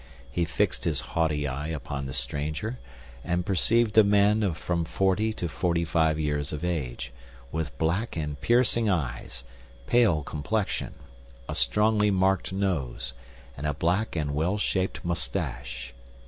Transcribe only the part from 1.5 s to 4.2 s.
upon the stranger, and perceived a